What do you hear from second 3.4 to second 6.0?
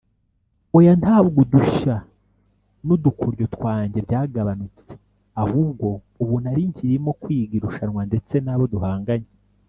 twanjye byagabanyutse ahubwo